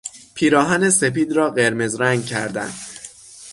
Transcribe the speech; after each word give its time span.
پیراهن 0.33 0.89
سپید 0.89 1.31
را 1.33 1.49
قرمز 1.49 2.01
رنگ 2.01 2.25
کردن 2.25 2.69